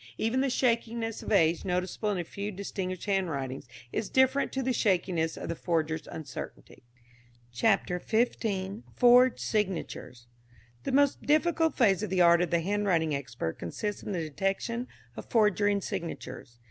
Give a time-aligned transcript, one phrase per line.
[0.17, 4.73] Even the shakiness of age noticeable in a few distinguished handwritings is different to the
[4.73, 6.81] shakiness of the forger's uncertainty.
[7.53, 8.81] CHAPTER XV.
[8.95, 10.25] FORGED SIGNATURES.
[10.85, 14.87] The most difficult phase of the art of the handwriting expert consists in the detection
[15.15, 16.57] of forgery in signatures.